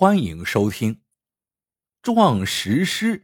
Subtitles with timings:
[0.00, 0.94] 欢迎收听
[2.00, 3.18] 《壮石诗》。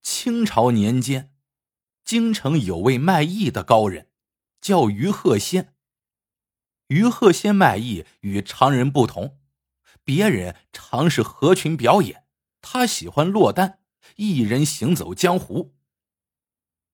[0.00, 1.30] 清朝年间，
[2.06, 4.08] 京城有位卖艺的高人，
[4.62, 5.74] 叫于鹤仙。
[6.86, 9.38] 于鹤仙卖艺与常人不同，
[10.04, 12.24] 别人常是合群表演，
[12.62, 13.80] 他喜欢落单，
[14.16, 15.74] 一人行走江湖。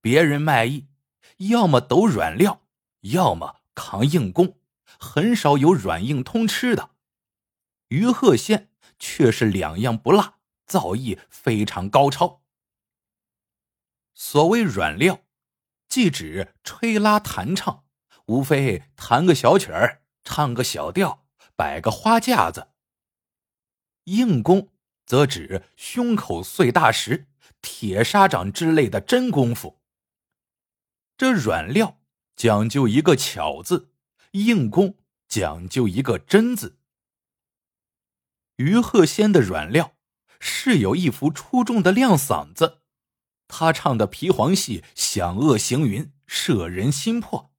[0.01, 0.89] 别人卖艺，
[1.37, 2.67] 要么抖软料，
[3.03, 4.59] 要么扛硬弓，
[4.99, 6.97] 很少有软硬通吃的。
[7.91, 10.35] 于鹤仙却是两样不落，
[10.67, 12.43] 造诣非常高超。
[14.15, 15.23] 所谓软料，
[15.89, 17.85] 即指吹拉弹唱，
[18.27, 21.27] 无非弹个小曲儿，唱个小调，
[21.57, 22.69] 摆个花架子。
[24.05, 24.69] 硬功
[25.05, 27.29] 则指胸口碎大石、
[27.61, 29.81] 铁砂掌之类的真功夫。
[31.17, 31.99] 这软料
[32.37, 33.93] 讲究一个巧字，
[34.33, 34.97] 硬功
[35.27, 36.80] 讲究一个真字。
[38.61, 39.95] 于鹤仙的软料
[40.39, 42.83] 是有一副出众的亮嗓子，
[43.49, 47.55] 他唱的皮黄戏响遏行云，摄人心魄。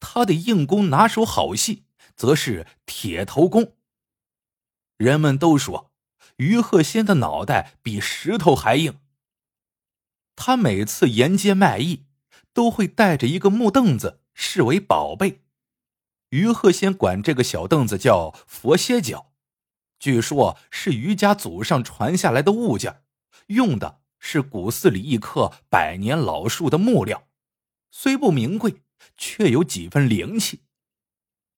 [0.00, 1.84] 他的硬功拿手好戏，
[2.16, 3.74] 则是铁头功。
[4.96, 5.92] 人们都说
[6.38, 8.98] 于鹤仙的脑袋比石头还硬。
[10.34, 12.06] 他每次沿街卖艺，
[12.52, 15.44] 都会带着一个木凳子，视为宝贝。
[16.30, 19.32] 于鹤仙管这个小凳子叫佛歇脚。
[19.98, 23.02] 据说，是余家祖上传下来的物件，
[23.46, 27.28] 用的是古寺里一棵百年老树的木料，
[27.90, 28.82] 虽不名贵，
[29.16, 30.62] 却有几分灵气。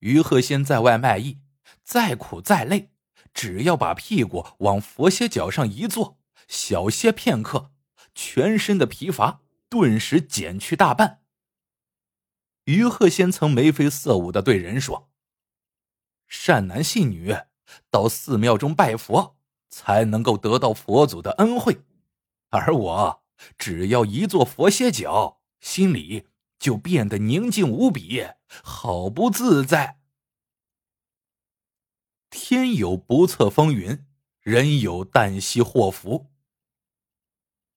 [0.00, 1.38] 于鹤仙在外卖艺，
[1.82, 2.92] 再苦再累，
[3.34, 7.72] 只要把屁股往佛歇脚上一坐，小歇片刻，
[8.14, 11.22] 全身的疲乏顿时减去大半。
[12.64, 15.10] 于鹤仙曾眉飞色舞的对人说
[16.28, 17.34] ：“善男信女。”
[17.90, 19.36] 到寺庙中拜佛，
[19.68, 21.82] 才能够得到佛祖的恩惠，
[22.50, 23.22] 而我
[23.56, 26.26] 只要一坐佛歇脚，心里
[26.58, 28.26] 就变得宁静无比，
[28.62, 30.00] 好不自在。
[32.30, 34.04] 天有不测风云，
[34.40, 36.30] 人有旦夕祸福。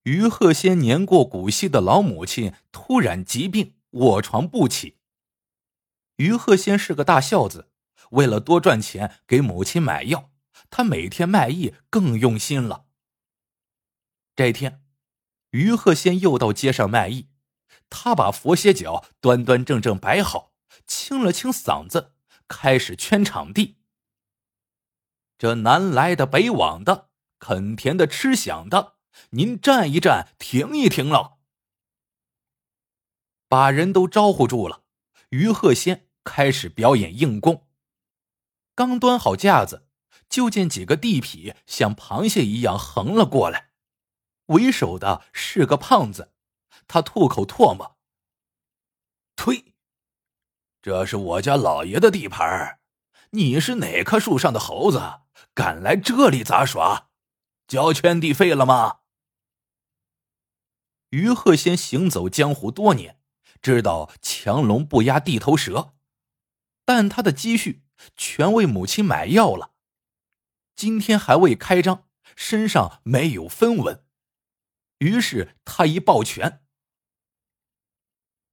[0.04, 4.98] 于鹤仙年过古稀的老母亲突然疾病，卧床不起。
[6.18, 7.71] 于鹤仙是个大孝子。
[8.12, 10.32] 为了多赚钱给母亲买药，
[10.70, 12.86] 他每天卖艺更用心了。
[14.36, 14.82] 这天，
[15.52, 17.30] 于鹤仙又到街上卖艺，
[17.90, 20.54] 他把佛歇脚端端正正摆好，
[20.88, 22.14] 清了清嗓子，
[22.48, 23.78] 开始圈场地。
[25.38, 28.96] 这南来的北往的，啃甜的吃响的，
[29.32, 31.40] 您站一站，停一停了，
[33.48, 34.84] 把人都招呼住了。
[35.30, 37.68] 于鹤仙开始表演硬功。
[38.82, 39.86] 刚端好架子，
[40.28, 43.74] 就见几个地痞像螃蟹一样横了过来。
[44.48, 46.34] 为首的是个胖子，
[46.88, 48.00] 他吐口唾沫
[49.38, 49.76] ：“呸！
[50.82, 52.80] 这是我家老爷的地盘
[53.34, 55.20] 你是哪棵树上的猴子，
[55.54, 57.12] 敢来这里杂耍？
[57.68, 59.02] 交圈地费了吗？”
[61.12, 63.20] 于鹤仙行走江湖多年，
[63.62, 65.94] 知道强龙不压地头蛇，
[66.84, 67.84] 但他的积蓄。
[68.16, 69.74] 全为母亲买药了，
[70.76, 74.06] 今天还未开张，身上没有分文。
[75.00, 76.64] 于是他一抱拳：“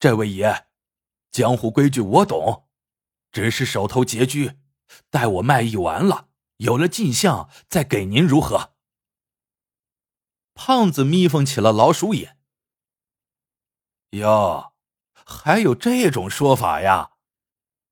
[0.00, 0.68] 这位爷，
[1.30, 2.68] 江湖规矩我懂，
[3.30, 4.58] 只是手头拮据，
[5.10, 8.74] 待我卖艺完了，有了进项再给您如何？”
[10.54, 12.38] 胖子眯缝起了老鼠眼
[14.10, 14.72] ：“哟，
[15.12, 17.12] 还有这种说法呀？”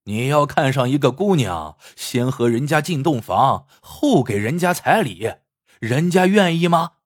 [0.09, 5.35] 你要看上一个姑娘，先和人家进洞房，后给人家彩礼，
[5.81, 6.99] 人家愿意吗？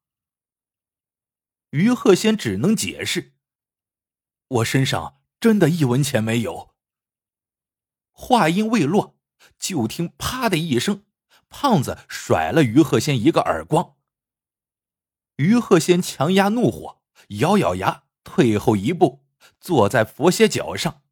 [1.70, 3.32] 于鹤仙只能解释
[4.48, 6.74] ：“我身上真的一文钱没有。”
[8.12, 9.16] 话音未落，
[9.58, 11.04] 就听“啪”的一声，
[11.48, 13.96] 胖子甩了于鹤仙一个耳光。
[15.36, 17.00] 于鹤仙强压怒火，
[17.38, 19.24] 咬咬牙，退后一步，
[19.58, 21.02] 坐在佛鞋脚上。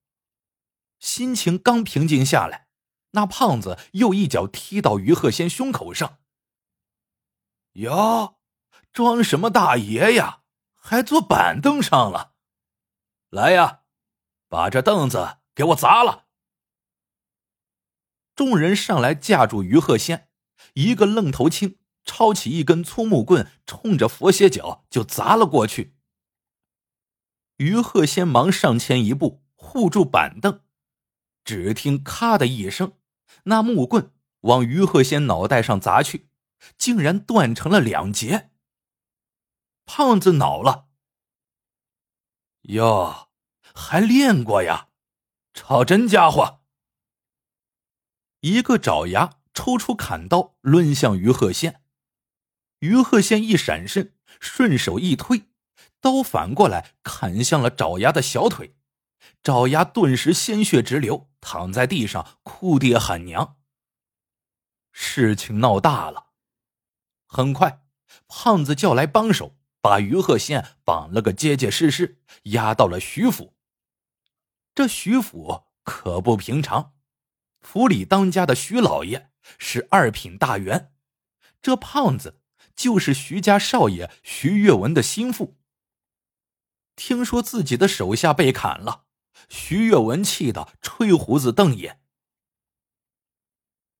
[0.99, 2.69] 心情刚平静下来，
[3.11, 6.19] 那胖子又一脚踢到于鹤仙胸口上。
[7.73, 8.39] 哟，
[8.93, 10.43] 装什么大爷呀？
[10.75, 12.35] 还坐板凳上了？
[13.29, 13.83] 来呀，
[14.49, 16.27] 把这凳子给我砸了！
[18.35, 20.31] 众人上来架住于鹤仙，
[20.75, 25.97] 一个愣头青抄起一根粗木棍，冲着佛鞋脚就砸了过去。
[27.57, 30.63] 于鹤仙忙上前一步护住板凳。
[31.49, 32.99] 只听“咔”的一声，
[33.45, 36.29] 那木棍往于鹤仙脑袋上砸去，
[36.77, 38.51] 竟然断成了两截。
[39.87, 40.89] 胖子恼了
[42.69, 43.31] ：“哟，
[43.75, 44.89] 还练过呀？
[45.55, 46.61] 抄真家伙！”
[48.41, 51.83] 一个爪牙抽出砍刀，抡向于鹤仙。
[52.81, 55.49] 于鹤仙一闪身，顺手一推，
[56.03, 58.77] 刀反过来砍向了爪牙的小腿。
[59.43, 63.57] 爪牙顿时鲜血直流，躺在地上哭爹喊娘。
[64.93, 66.31] 事情闹大了，
[67.27, 67.85] 很快，
[68.27, 73.55] 胖子叫来帮手，把于鹤仙绑了个结结实实，押到了徐府。
[74.75, 76.95] 这徐府可不平常，
[77.61, 80.93] 府里当家的徐老爷是二品大员，
[81.61, 82.41] 这胖子
[82.75, 85.59] 就是徐家少爷徐月文的心腹。
[86.97, 89.08] 听说自己的手下被砍了。
[89.49, 92.01] 徐月文气得吹胡子瞪眼。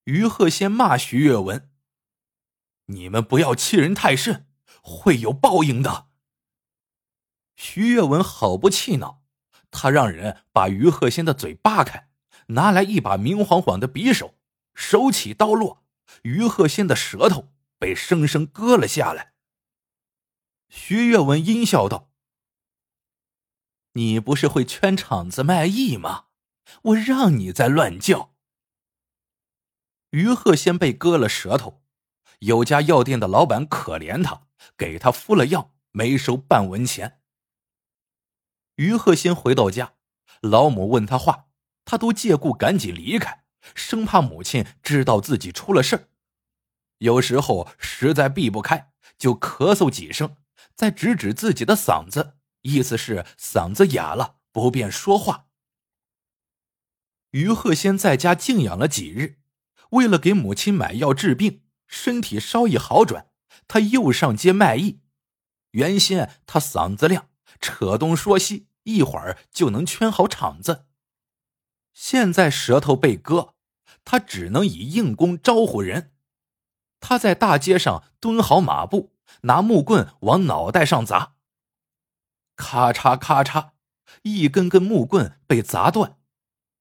[0.05, 1.71] 于鹤仙骂徐月文
[2.87, 4.47] ：“你们不要欺人太甚，
[4.83, 6.09] 会有报应的。”
[7.57, 9.23] 徐月文好不气恼，
[9.71, 12.09] 他让人把于鹤仙的嘴扒开，
[12.49, 14.35] 拿来一把明晃晃的匕首，
[14.75, 15.85] 手起刀落，
[16.23, 19.35] 于鹤仙的舌头被生生割了下来。
[20.69, 22.08] 徐月文阴笑道。
[23.99, 26.27] 你不是会圈场子卖艺吗？
[26.83, 28.33] 我让你再乱叫。
[30.11, 31.83] 于鹤仙被割了舌头，
[32.39, 34.47] 有家药店的老板可怜他，
[34.77, 37.21] 给他敷了药，没收半文钱。
[38.77, 39.95] 于鹤仙回到家，
[40.43, 41.47] 老母问他话，
[41.85, 43.43] 他都借故赶紧离开，
[43.75, 46.09] 生怕母亲知道自己出了事。
[46.99, 50.37] 有时候实在避不开，就咳嗽几声，
[50.77, 52.38] 再指指自己的嗓子。
[52.69, 55.47] 意思是嗓子哑了，不便说话。
[57.31, 59.39] 于鹤仙在家静养了几日，
[59.91, 63.29] 为了给母亲买药治病，身体稍一好转，
[63.67, 65.01] 他又上街卖艺。
[65.73, 67.29] 原先他嗓子亮，
[67.61, 70.87] 扯东说西，一会儿就能圈好场子。
[71.93, 73.55] 现在舌头被割，
[74.05, 76.15] 他只能以硬功招呼人。
[77.01, 81.37] 他在大街上蹲好马步，拿木棍往脑袋上砸。
[82.59, 83.71] 咔嚓咔嚓，
[84.23, 86.19] 一根根木棍被砸断，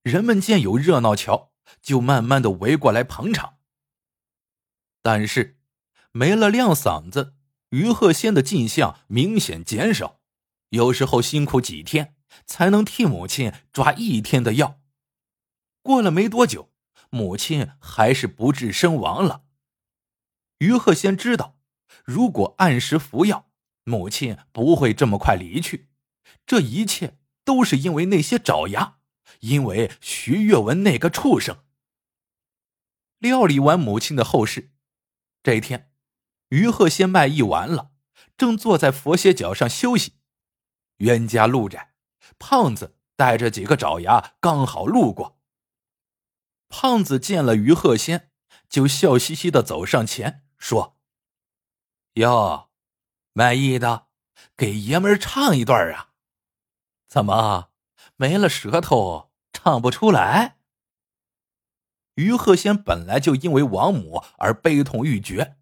[0.02, 3.58] 人们见有热闹瞧，就慢慢的围过来捧场。
[5.00, 5.58] 但是，
[6.10, 7.36] 没了亮嗓子，
[7.70, 10.20] 于鹤仙的进项明显减少，
[10.70, 14.80] 有时候辛苦几天才能替母亲抓一天的药。
[15.80, 16.72] 过了没多久，
[17.08, 19.44] 母亲还是不治身亡了。
[20.58, 21.56] 于鹤仙知道，
[22.04, 23.47] 如果按时服药。
[23.88, 25.88] 母亲不会这么快离去，
[26.46, 28.98] 这一切都是因为那些爪牙，
[29.40, 31.64] 因为徐月文那个畜生。
[33.18, 34.72] 料理完母亲的后事，
[35.42, 35.90] 这一天，
[36.50, 37.92] 于鹤仙卖艺完了，
[38.36, 40.12] 正坐在佛鞋脚上休息。
[40.98, 41.94] 冤家路窄，
[42.38, 45.40] 胖子带着几个爪牙刚好路过。
[46.68, 48.30] 胖子见了于鹤仙，
[48.68, 50.98] 就笑嘻嘻的走上前说
[52.14, 52.66] ：“哟。”
[53.38, 54.08] 卖艺的，
[54.56, 56.10] 给爷们儿唱一段啊！
[57.06, 57.70] 怎么
[58.16, 60.58] 没了舌头唱不出来？
[62.16, 65.56] 于鹤仙本来就因为王母而悲痛欲绝，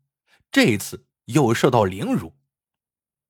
[0.50, 2.38] 这次又受到凌辱，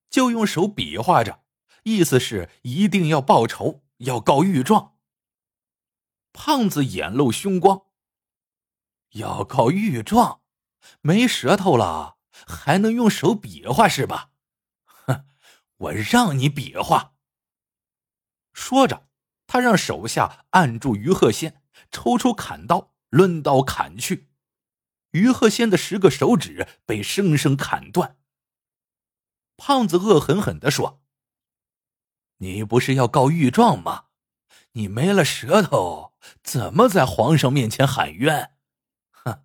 [0.08, 1.42] 就用手比划着，
[1.82, 4.96] 意思是一定要报仇，要告御状。
[6.32, 7.86] 胖子眼露凶光，
[9.14, 10.42] 要告御状，
[11.00, 14.30] 没舌头了还能用手比划是吧？
[15.76, 17.14] 我让你比划。
[18.52, 19.08] 说着，
[19.46, 24.28] 他让手下按住于鹤仙，抽出砍刀，抡刀砍去。
[25.10, 28.16] 于鹤仙的十个手指被生生砍断。
[29.56, 31.02] 胖子恶狠狠的说
[32.38, 34.06] ：“你不是要告御状吗？
[34.72, 38.56] 你没了舌头，怎么在皇上面前喊冤？
[39.10, 39.44] 哼，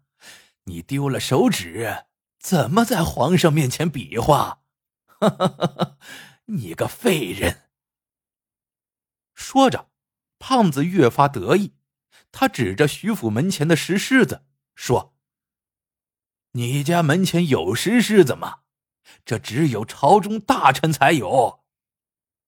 [0.66, 2.06] 你丢了手指，
[2.40, 4.60] 怎么在皇上面前比划？”
[5.22, 5.98] 哈哈哈哈
[6.46, 7.70] 你个废人！
[9.36, 9.92] 说着，
[10.40, 11.76] 胖子越发得意，
[12.32, 15.16] 他指着徐府门前的石狮子说
[16.54, 18.62] ：“你家门前有石狮子吗？
[19.24, 21.64] 这只有朝中大臣才有。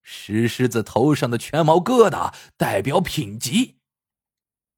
[0.01, 3.77] 石狮子头上的全毛疙瘩代表品级，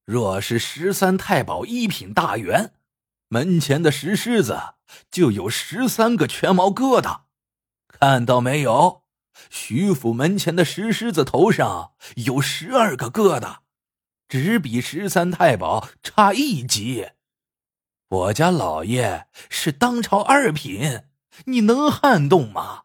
[0.04, 2.74] 若是十三太保一品大员，
[3.30, 4.76] 门前的石狮子
[5.10, 7.22] 就有十三个全毛疙瘩。”
[8.00, 9.04] 看到没有？
[9.50, 13.60] 徐府门前的石狮子头上有十二个疙瘩，
[14.28, 17.12] 只比十三太保差一级。
[18.08, 21.04] 我家老爷是当朝二品，
[21.46, 22.84] 你能撼动吗？”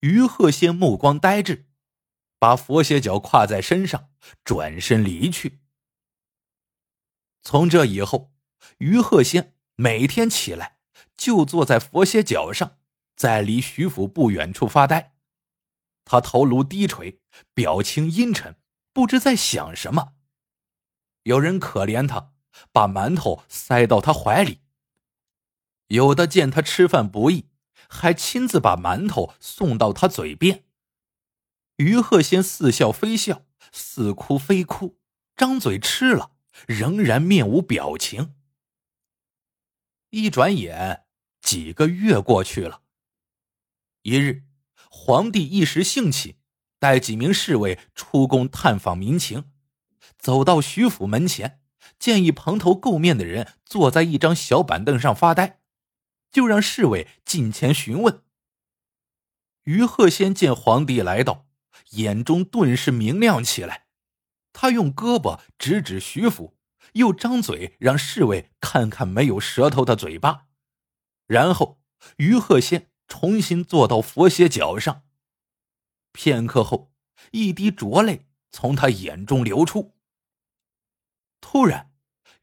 [0.00, 1.66] 于鹤仙目光呆滞，
[2.38, 4.10] 把佛鞋脚挎在身上，
[4.44, 5.60] 转身离去。
[7.42, 8.32] 从这以后，
[8.78, 10.75] 于鹤仙每天起来
[11.16, 12.78] 就坐在佛鞋脚上，
[13.16, 15.14] 在离徐府不远处发呆。
[16.04, 17.20] 他头颅低垂，
[17.54, 18.56] 表情阴沉，
[18.92, 20.14] 不知在想什么。
[21.24, 22.32] 有人可怜他，
[22.72, 24.60] 把馒头塞到他怀里；
[25.88, 27.48] 有的见他吃饭不易。
[27.88, 30.64] 还亲自把馒头送到他嘴边。
[31.76, 34.98] 于鹤仙似笑非笑，似哭非哭，
[35.36, 36.32] 张嘴吃了，
[36.66, 38.34] 仍然面无表情。
[40.10, 41.05] 一转眼，
[41.46, 42.82] 几个月过去了。
[44.02, 44.42] 一日，
[44.90, 46.38] 皇帝一时兴起，
[46.80, 49.44] 带几名侍卫出宫探访民情，
[50.18, 51.60] 走到徐府门前，
[52.00, 55.60] 见一蓬头垢面的人坐在一张小板凳上发呆。
[56.32, 58.24] 就让侍卫近前询问。
[59.62, 61.46] 于鹤仙见皇帝来到，
[61.90, 63.86] 眼中顿时明亮起来。
[64.52, 66.56] 他用胳膊指指徐府，
[66.94, 70.45] 又张嘴让侍卫看看没有舌头的嘴巴。
[71.26, 71.80] 然后，
[72.16, 75.02] 于鹤仙重新坐到佛鞋脚上。
[76.12, 76.92] 片刻后，
[77.32, 79.94] 一滴浊泪从他眼中流出。
[81.40, 81.92] 突然，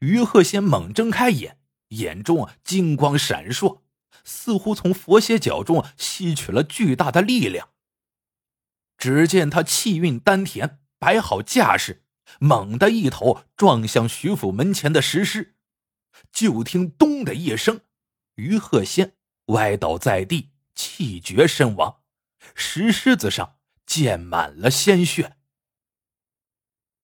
[0.00, 3.82] 于鹤仙猛睁开眼，眼中金光闪烁。
[4.22, 7.70] 似乎从佛鞋脚中吸取了巨大的力量。
[8.96, 12.04] 只见他气运丹田，摆好架势，
[12.38, 15.56] 猛地一头撞向徐府门前的石狮。
[16.32, 17.82] 就听“咚”的一声，
[18.34, 22.02] 于鹤仙歪倒在地，气绝身亡。
[22.54, 25.36] 石狮子上溅满了鲜血。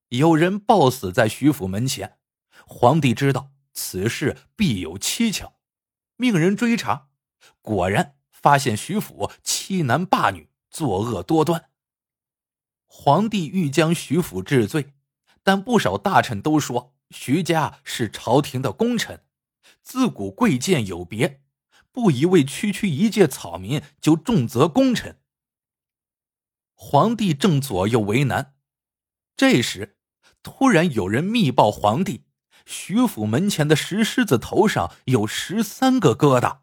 [0.08, 2.18] 有人暴死在徐府门前，
[2.66, 5.54] 皇帝知道此事必有蹊跷，
[6.16, 7.08] 命人追查。
[7.62, 11.70] 果然发现徐府欺男霸女，作恶多端。
[12.86, 14.94] 皇帝欲将徐府治罪，
[15.42, 19.24] 但不少大臣都说徐家是朝廷的功臣，
[19.82, 21.42] 自古贵贱有别，
[21.92, 25.20] 不宜为区区一介草民就重责功臣。
[26.74, 28.54] 皇帝正左右为难，
[29.36, 29.98] 这时
[30.42, 32.24] 突然有人密报皇帝，
[32.64, 36.60] 徐府门前的石狮子头上有十三个疙瘩。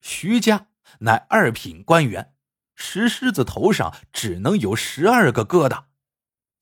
[0.00, 0.68] 徐家
[1.00, 2.34] 乃二品官员，
[2.74, 5.86] 石狮子头上只能有十二个疙瘩，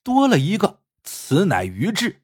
[0.02, 2.22] 多了一个，此乃愚智。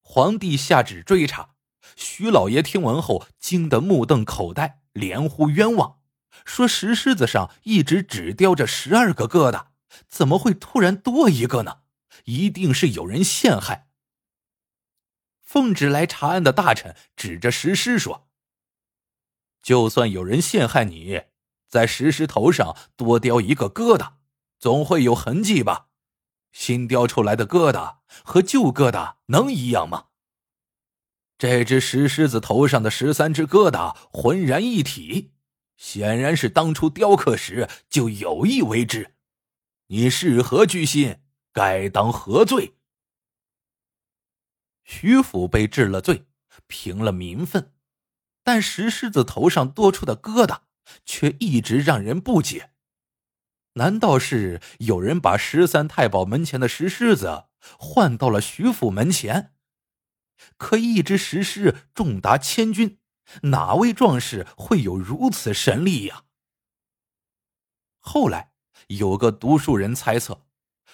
[0.00, 1.55] 皇帝下旨追查，
[1.96, 5.98] 徐老爷听闻后惊得目瞪口呆，连呼冤枉，
[6.44, 9.68] 说石狮子上一直只雕着十二个疙瘩，
[10.08, 11.80] 怎么会突然多一个呢？
[12.24, 13.88] 一定是有人陷害。
[15.42, 18.28] 奉旨来查案的大臣指着石狮说。
[19.62, 21.22] 就算有人陷害你，
[21.68, 24.14] 在石狮头上多雕一个疙瘩，
[24.58, 25.88] 总会有痕迹吧？
[26.52, 30.06] 新雕出来的疙瘩和旧疙瘩能一样吗？
[31.38, 35.32] 这只石狮子头上的十三只疙瘩浑然一体，
[35.76, 39.14] 显然是当初雕刻时就有意为之。
[39.88, 41.18] 你是何居心？
[41.52, 42.76] 该当何罪？
[44.82, 46.26] 徐府被治了罪，
[46.66, 47.72] 平了民愤。
[48.42, 50.60] 但石狮子头上多出的疙瘩，
[51.04, 52.70] 却一直让人不解。
[53.74, 57.44] 难道是有人把十三太保门前的石狮子
[57.78, 59.55] 换到了徐府门前？
[60.56, 62.98] 可一只石狮重达千钧，
[63.42, 66.24] 哪位壮士会有如此神力呀？
[67.98, 68.52] 后来
[68.88, 70.46] 有个读书人猜测，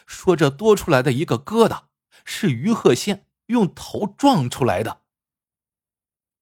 [0.06, 1.84] 说这多出来的一个疙瘩
[2.24, 5.02] 是于鹤仙用头撞出来的。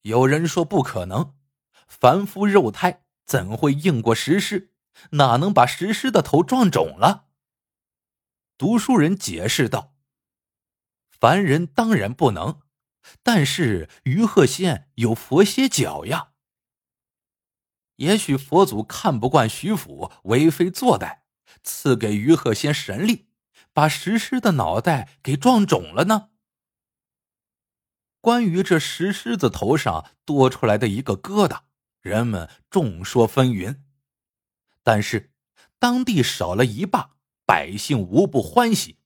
[0.02, 1.35] 有人说不可能，
[1.88, 4.73] 凡夫肉胎怎会硬过石狮？
[5.12, 7.28] 哪能把石狮的头撞肿了？
[8.59, 9.95] 读书人解释道
[11.11, 12.61] ：“凡人当然不能，
[13.23, 16.33] 但是于鹤仙有佛歇脚呀。
[17.97, 21.21] 也许佛祖看不惯徐府为非作歹，
[21.62, 23.28] 赐给于鹤仙神力，
[23.73, 26.30] 把石狮的脑袋给撞肿了呢。”
[28.23, 31.62] 关于这石狮子头上多出来的一个疙瘩，
[32.02, 33.80] 人们众说纷纭。
[34.83, 35.33] 但是
[35.78, 37.16] 当地少了一霸，
[37.47, 39.00] 百姓无不欢喜。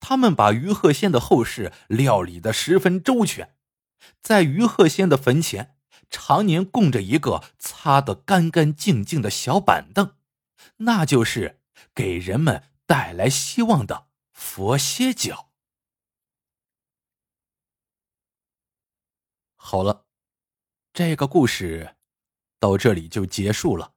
[0.00, 3.54] 他们把于鹤仙的后事料理的十分周全。
[4.22, 5.76] 在于鹤仙的坟前
[6.08, 10.18] 常年供着一个擦得干干净净的小板凳。
[10.78, 11.60] 那就是
[11.94, 15.50] 给人们带来希望的佛歇脚。
[19.56, 20.06] 好了
[20.92, 21.96] 这个故事
[22.58, 23.94] 到这里就结束了。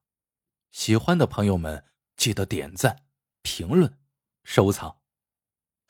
[0.72, 3.04] 喜欢的朋友们记得点赞
[3.42, 4.00] 评论
[4.44, 5.01] 收藏。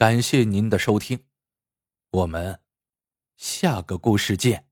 [0.01, 1.25] 感谢您的收听
[2.09, 2.59] 我们
[3.37, 4.70] 下个故事见。